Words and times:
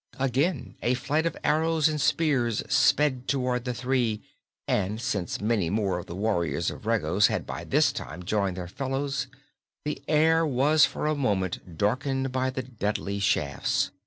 Again 0.17 0.77
a 0.81 0.95
flight 0.95 1.27
of 1.27 1.37
arrows 1.43 1.87
and 1.87 2.01
spears 2.01 2.63
sped 2.67 3.27
toward 3.27 3.65
the 3.65 3.73
three, 3.75 4.23
and 4.67 4.99
since 4.99 5.39
many 5.39 5.69
more 5.69 5.99
of 5.99 6.07
the 6.07 6.15
warriors 6.15 6.71
of 6.71 6.87
Regos 6.87 7.27
had 7.27 7.45
by 7.45 7.63
this 7.65 7.91
time 7.91 8.23
joined 8.23 8.57
their 8.57 8.67
fellows, 8.67 9.27
the 9.85 10.01
air 10.07 10.43
was 10.43 10.85
for 10.87 11.05
a 11.05 11.13
moment 11.13 11.77
darkened 11.77 12.31
by 12.31 12.49
the 12.49 12.63
deadly 12.63 13.19
shafts. 13.19 13.91